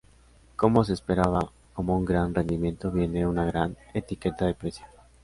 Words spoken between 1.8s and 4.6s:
un gran rendimiento viene una gran etiqueta de